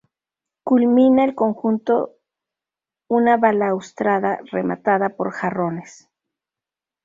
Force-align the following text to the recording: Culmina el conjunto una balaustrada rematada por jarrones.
Culmina 0.63 1.25
el 1.25 1.35
conjunto 1.35 2.15
una 3.07 3.37
balaustrada 3.37 4.39
rematada 4.51 5.09
por 5.09 5.29
jarrones. 5.29 6.09